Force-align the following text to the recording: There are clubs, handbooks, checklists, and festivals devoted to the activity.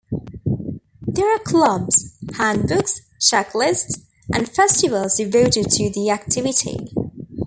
There 1.03 1.31
are 1.31 1.37
clubs, 1.37 2.17
handbooks, 2.35 3.01
checklists, 3.19 3.99
and 4.33 4.49
festivals 4.49 5.17
devoted 5.17 5.69
to 5.69 5.91
the 5.93 6.09
activity. 6.09 6.87